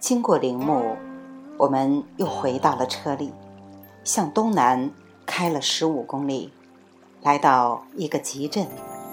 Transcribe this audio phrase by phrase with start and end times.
[0.00, 0.96] 经过陵墓，
[1.58, 3.34] 我们又回到了车里，
[4.02, 4.90] 向东南
[5.26, 6.50] 开了十五公里，
[7.20, 8.66] 来到一个集镇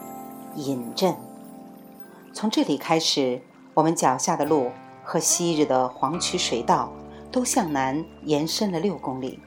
[0.56, 1.14] ——尹镇。
[2.32, 3.42] 从这里开始，
[3.74, 4.72] 我们脚下的路
[5.04, 6.90] 和昔日的黄渠水道
[7.34, 9.42] 都向南延伸了六公里，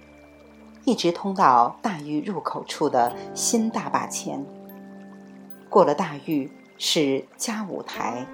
[0.84, 4.44] 一直通到大峪入口处的新大坝前。
[5.70, 8.26] 过了大峪是嘉武台。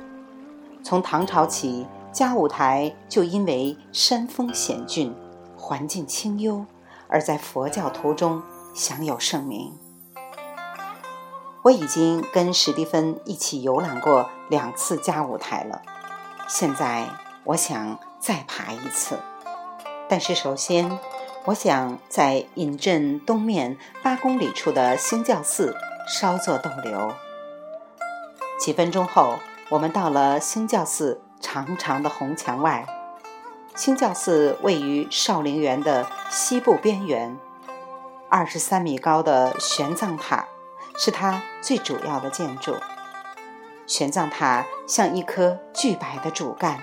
[0.82, 5.14] 从唐朝起，嘉武台就因为山峰险峻、
[5.54, 6.64] 环境清幽，
[7.08, 8.42] 而在佛教徒中
[8.74, 9.78] 享有盛名。
[11.60, 15.82] 我已经跟史蒂芬一起游览过两次嘉武台了，
[16.48, 17.06] 现在
[17.44, 19.18] 我想再爬一次。
[20.08, 20.98] 但是首先，
[21.44, 25.76] 我想在尹镇东面八公里处的兴教寺
[26.08, 27.12] 稍作逗留。
[28.58, 29.34] 几分钟后，
[29.68, 32.86] 我们到了兴教寺长长的红墙外。
[33.74, 37.36] 清教寺位于少陵园的西部边缘，
[38.28, 40.46] 二十三米高的玄奘塔。
[40.98, 42.74] 是它最主要的建筑。
[43.86, 46.80] 玄奘塔像一棵巨白的主干，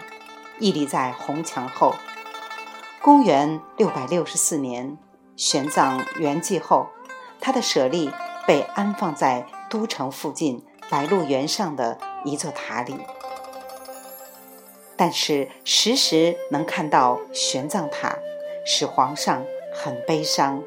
[0.59, 1.95] 屹立在红墙后。
[3.01, 4.99] 公元六百六十四年，
[5.35, 6.89] 玄奘圆寂后，
[7.41, 8.11] 他的舍利
[8.45, 12.95] 被安放在都城附近白鹿原上的一座塔里。
[15.05, 18.17] 但是时时能看到玄奘塔，
[18.65, 20.63] 使皇上很悲伤。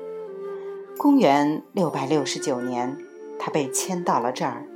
[0.98, 2.98] 公元六百六十九年。
[3.38, 4.66] 他被迁到了这儿，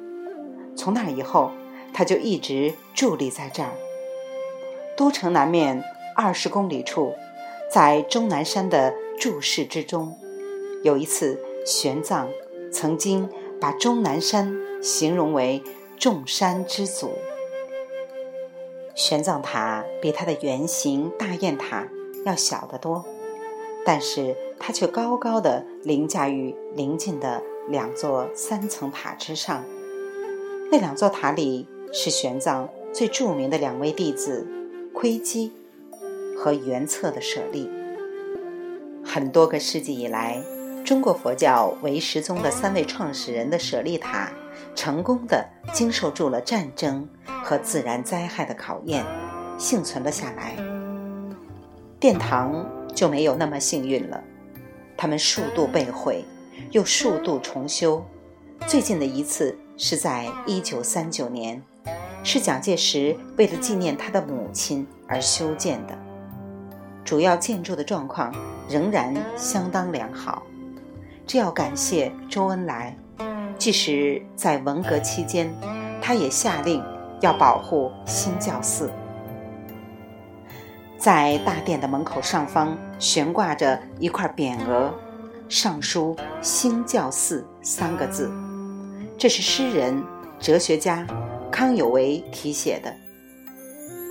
[0.75, 1.51] 从那以后，
[1.93, 3.69] 他就一直伫立在这儿。
[4.97, 5.85] 都城南面
[6.17, 7.15] 二十公里处，
[7.71, 10.17] 在终南山的注视之中，
[10.83, 12.29] 有一次，玄奘
[12.73, 13.29] 曾经
[13.61, 15.63] 把终南山形容为
[15.99, 17.13] 众山之祖。
[19.01, 21.89] 玄奘塔比它的原型大雁塔
[22.27, 23.03] 要小得多，
[23.83, 27.43] 但是它却高高的凌驾于邻近的。
[27.69, 29.63] 两座三层塔之上，
[30.73, 34.45] 那两座塔里是玄奘最著名的两位弟子
[34.93, 35.53] 窥基
[36.37, 37.71] 和圆策的舍利。
[39.05, 40.43] 很多个世纪以来，
[40.85, 44.33] 中国佛教唯识宗的三位创始人的舍利塔，
[44.75, 47.09] 成功的经受住了战争
[47.43, 49.05] 和自然灾害的考验，
[49.59, 50.57] 幸存了下来。
[51.99, 54.23] 殿堂就没有那么幸运了，
[54.97, 56.25] 他们数度被毁。
[56.73, 58.05] 又数度重修，
[58.67, 61.61] 最近的一次是在一九三九年，
[62.23, 65.99] 是蒋介石为了纪念他的母亲而修建的。
[67.03, 68.33] 主要建筑的状况
[68.69, 70.43] 仍然相当良好，
[71.27, 72.97] 这要感谢周恩来。
[73.61, 75.55] 即使在文革期间，
[76.01, 76.83] 他也下令
[77.21, 78.91] 要保护新教寺。
[80.97, 84.91] 在大殿的门口上方悬挂着一块匾额。
[85.47, 88.31] 上书“兴教寺”三个字，
[89.19, 90.03] 这是诗人、
[90.39, 91.07] 哲学家
[91.51, 92.91] 康有为题写的。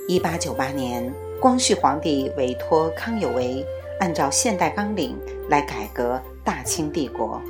[0.07, 1.11] 一八九八年，
[1.41, 3.65] 光绪皇帝委托康有为
[3.99, 5.17] 按照现代纲领
[5.49, 7.41] 来改革大清帝国，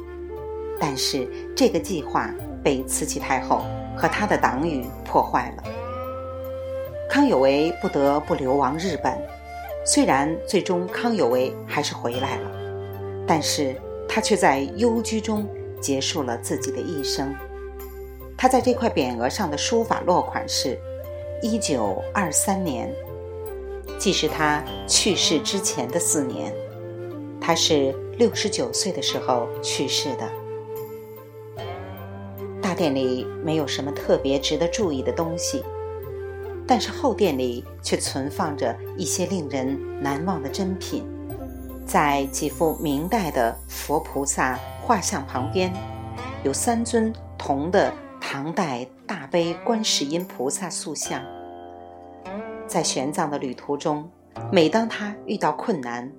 [0.80, 3.64] 但是这个计划被慈禧太后
[3.98, 5.64] 和他的党羽破坏了。
[7.10, 9.20] 康有为不得不流亡日本，
[9.86, 12.52] 虽然最终康有为还是回来了。
[13.28, 13.76] 但是
[14.08, 15.48] 他却在幽居中
[15.80, 17.36] 结束了自己的一生。
[18.38, 20.80] 他在这块匾额上的书法落款是
[21.44, 22.92] “一九二三年”，
[24.00, 26.54] 即是他去世之前的四年。
[27.40, 30.28] 他是六十九岁的时候去世的。
[32.80, 35.62] 店里没有什么特别值得注意的东西，
[36.66, 41.04] 但是后殿里却存放着一些令人难忘的珍品。
[41.86, 45.74] 在几幅明代的佛菩萨画像旁边，
[46.42, 51.22] 有三尊铜的唐代大悲观世音菩萨塑像。
[52.66, 54.10] 在玄奘的旅途中，
[54.54, 56.10] 每当他遇到困难，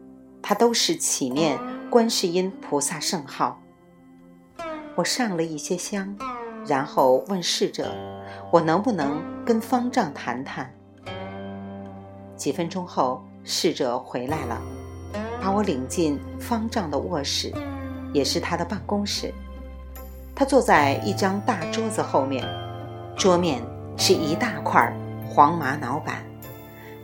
[0.42, 1.58] 他都是祈念
[1.88, 3.62] 观世音菩萨圣号。
[4.96, 6.14] 我上了一些香，
[6.66, 7.92] 然后问侍者
[8.50, 10.72] ：“我能不能跟方丈谈谈？”
[12.36, 14.60] 几分钟后，侍者回来了。
[15.42, 17.50] 把我领进方丈的卧室，
[18.12, 19.32] 也是他的办公室。
[20.34, 22.46] 他坐在一张大桌子后面，
[23.16, 23.62] 桌面
[23.96, 24.94] 是一大块
[25.26, 26.22] 黄玛瑙板，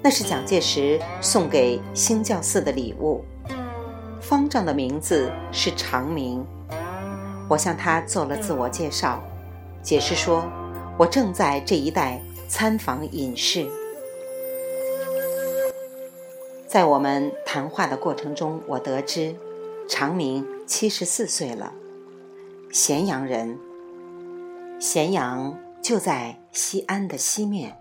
[0.02, 3.24] 那是蒋介石送给兴教寺的礼物。
[4.20, 6.44] 方丈的名字是长明。
[7.48, 9.22] 我向他做了自我介绍，
[9.86, 10.44] 解释说，
[10.98, 13.70] 我正在这一带参访隐士。
[16.66, 19.36] 在我们谈话的过程中，我得知
[19.88, 21.72] 长明七十四岁了，
[22.72, 23.56] 咸阳人。
[24.80, 27.78] 咸阳就在西安的西面。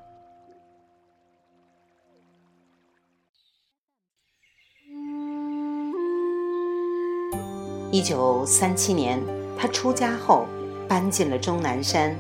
[7.92, 9.20] 一九三七年，
[9.58, 10.46] 他出家后
[10.88, 12.16] 搬进了终南山，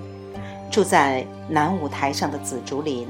[0.71, 3.07] 住在南五台上的紫竹林。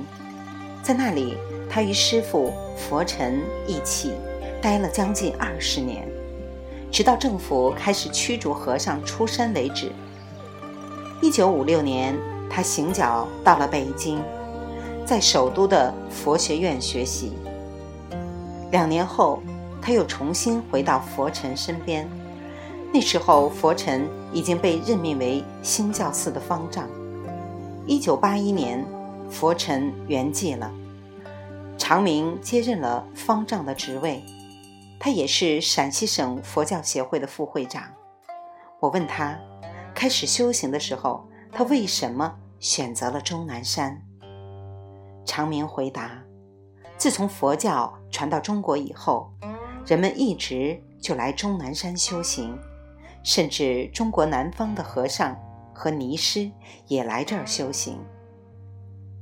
[0.84, 1.38] 在那里，
[1.70, 4.14] 他与师傅佛尘一起
[4.62, 6.08] 待了将近二十年，
[6.92, 9.92] 直到政府开始驱逐和尚出山为止。
[11.22, 12.16] 一九五六年，
[12.50, 14.22] 他行脚到了北京，
[15.06, 17.34] 在首都的佛学院学习。
[18.72, 19.42] 两年后，
[19.82, 22.08] 他又重新回到佛尘身边。
[22.96, 26.88] 那时候，佛尘已经被任命为兴教寺的方丈。
[27.86, 28.86] 一九八一年，
[29.30, 30.72] 佛尘圆寂了，
[31.78, 34.24] 长明接任了方丈的职位。
[34.98, 37.84] 他也是陕西省佛教协会的副会长。
[38.80, 39.38] 我问他。
[39.94, 44.02] 开始修行的时候，他为什么选择了终南山？
[45.26, 46.24] 长明回答：
[46.98, 49.30] 自从佛教传到中国以后，
[49.86, 52.58] 人们一直就来终南山修行，
[53.26, 55.36] 甚至中国南方的和尚
[55.74, 56.50] 和尼师
[56.88, 58.00] 也来这儿修行。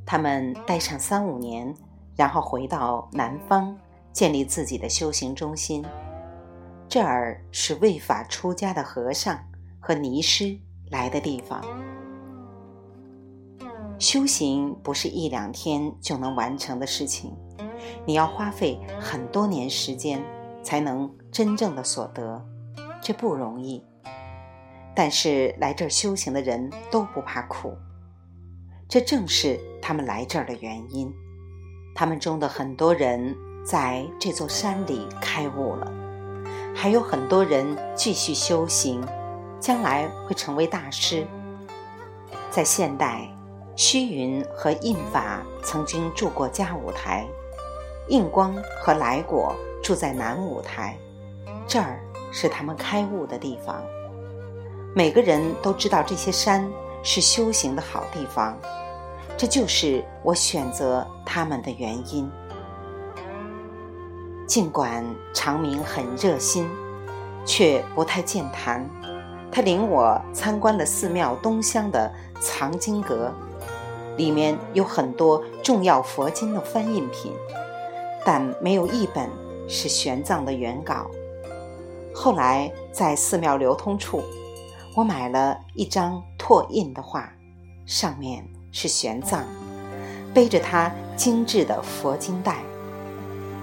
[0.06, 1.74] 他们待上三五年，
[2.16, 3.76] 然后回到南方
[4.12, 5.84] 建立自己的修行中心。
[6.88, 9.40] 这儿是为法出家的和尚。
[9.86, 10.58] 和尼师
[10.92, 11.62] 来的地方，
[14.00, 17.36] 修行不是一两天就能完成的事情，
[18.06, 20.24] 你要花费很多年时间
[20.64, 22.42] 才能真正的所得，
[23.02, 23.84] 这不容易。
[24.96, 27.76] 但是来这儿修行的人都不怕苦，
[28.88, 31.14] 这正是他们来这儿的原因。
[31.96, 33.36] 他们中的很多人
[33.66, 35.92] 在这座山里开悟了，
[36.76, 39.04] 还有很多人继续修行。
[39.64, 41.26] 将来会成为大师。
[42.52, 43.34] 在现代，
[43.78, 47.26] 虚云和印法曾经住过嘉舞台，
[48.10, 50.98] 印光和来果住在南舞台，
[51.66, 51.98] 这儿
[52.30, 53.82] 是他们开悟的地方。
[54.96, 58.56] 每个人都知道这些山是修行的好地方，
[59.36, 62.30] 这就是我选择他们的原因。
[64.46, 65.04] 尽管
[65.34, 66.70] 长明很热心，
[67.44, 68.88] 却不太健谈。
[69.52, 73.32] 他领我参观了寺庙东厢的藏经阁，
[74.16, 77.32] 里面有很多重要佛经的翻印品，
[78.24, 79.28] 但没有一本
[79.68, 81.10] 是玄奘的原稿。
[82.14, 84.22] 后来在寺庙流通处，
[84.96, 87.28] 我买了一张拓印的画，
[87.84, 89.42] 上面是玄奘，
[90.36, 92.58] 背着他精致的佛经袋，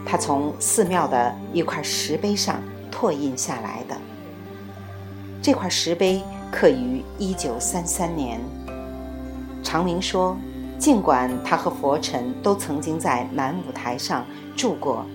[0.04, 2.60] 他从寺庙的一块石碑上
[2.90, 3.96] 拓印下来的。
[5.40, 8.40] 这块石碑刻于一九三三年。
[9.62, 10.36] 长明说，
[10.80, 15.06] 尽管他和佛尘都曾经在南五台上住过，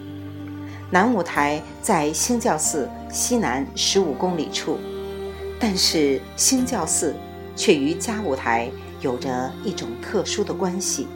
[0.89, 4.77] 南五台在兴教寺西南十五公里处，
[5.67, 7.15] 但是兴教寺
[7.55, 8.69] 却与嘉五台
[9.01, 11.07] 有着一种特殊的关系。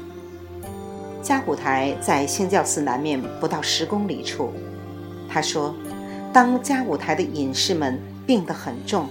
[1.22, 4.52] 嘉五台在兴教寺南面不到十公里处。
[5.30, 5.76] 他说，
[6.34, 8.00] 当嘉五台的隐士们。
[8.26, 9.08] 病得很重，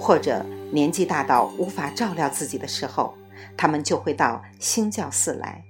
[0.00, 3.14] 或者年纪大到无法照料自己的时候，
[3.56, 5.62] 他们就会到兴教寺来，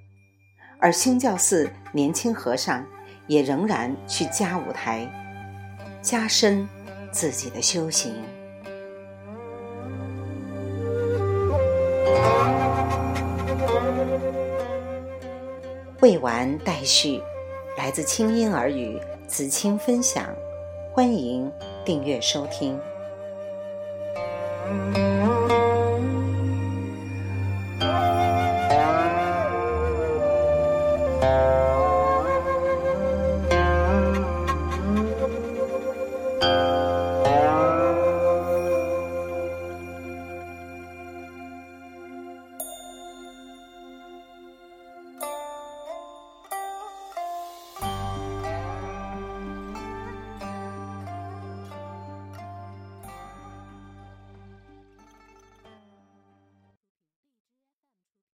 [0.78, 2.84] 而兴教寺年轻和尚
[3.26, 5.10] 也仍然去嘉舞台，
[6.00, 6.66] 加深
[7.10, 8.14] 自己的修行。
[16.00, 17.20] 未完待续，
[17.76, 20.32] 来自清音耳语子清分享。
[20.92, 21.50] 欢迎
[21.84, 22.78] 订阅收听。